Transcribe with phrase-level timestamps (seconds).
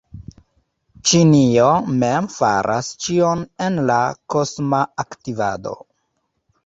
[1.09, 1.67] Ĉinio
[2.03, 4.01] mem faras ĉion en la
[4.37, 5.77] kosma aktivado.